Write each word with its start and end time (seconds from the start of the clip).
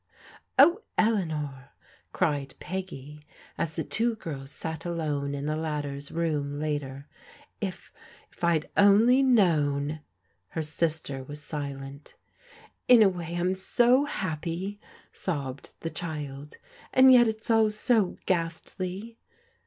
"Oh, 0.57 0.81
Eleanor!" 0.97 1.73
cried 2.11 2.55
Peggy 2.59 3.23
as 3.55 3.75
the 3.75 3.83
two 3.83 4.15
girls 4.15 4.49
sat 4.51 4.83
alone 4.83 5.35
in 5.35 5.45
the 5.45 5.55
latter's 5.55 6.11
room 6.11 6.59
later," 6.59 7.07
if— 7.71 7.93
^if 8.35 8.43
I 8.43 8.53
had 8.53 8.69
only 8.75 9.21
known!" 9.21 9.99
Her 10.55 10.63
sister 10.63 11.23
was 11.23 11.39
silent." 11.43 12.15
In 12.87 13.03
a 13.03 13.09
way 13.09 13.35
Fm 13.35 13.55
so 13.55 14.05
happy," 14.05 14.79
sobbed 15.11 15.69
the 15.81 15.91
child," 15.91 16.57
and 16.95 17.13
yet 17.13 17.27
it's 17.27 17.51
all 17.51 17.69
so 17.69 18.17
ghastly." 18.25 19.19